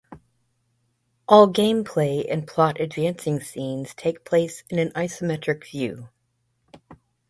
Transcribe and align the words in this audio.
All 1.27 1.47
gameplay 1.53 2.25
and 2.27 2.47
plot-advancing 2.47 3.39
scenes 3.41 3.93
take 3.93 4.25
place 4.25 4.63
in 4.71 4.79
an 4.79 4.89
isometric 4.93 5.63
view. 5.69 6.09